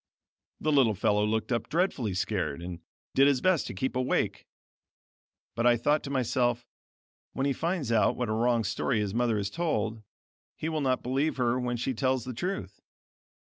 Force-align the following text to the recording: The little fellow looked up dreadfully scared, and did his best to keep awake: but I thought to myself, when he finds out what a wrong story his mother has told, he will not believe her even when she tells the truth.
The 0.59 0.71
little 0.71 0.95
fellow 0.95 1.23
looked 1.23 1.51
up 1.51 1.69
dreadfully 1.69 2.15
scared, 2.15 2.59
and 2.63 2.79
did 3.13 3.27
his 3.27 3.39
best 3.39 3.67
to 3.67 3.73
keep 3.75 3.95
awake: 3.95 4.47
but 5.53 5.67
I 5.67 5.77
thought 5.77 6.01
to 6.05 6.09
myself, 6.09 6.65
when 7.33 7.45
he 7.45 7.53
finds 7.53 7.91
out 7.91 8.15
what 8.17 8.27
a 8.27 8.31
wrong 8.33 8.63
story 8.63 8.99
his 8.99 9.13
mother 9.13 9.37
has 9.37 9.51
told, 9.51 10.01
he 10.55 10.69
will 10.69 10.81
not 10.81 11.03
believe 11.03 11.37
her 11.37 11.51
even 11.51 11.65
when 11.65 11.77
she 11.77 11.93
tells 11.93 12.25
the 12.25 12.33
truth. 12.33 12.81